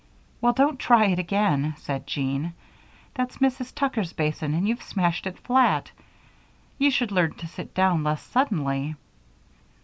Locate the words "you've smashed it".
4.67-5.37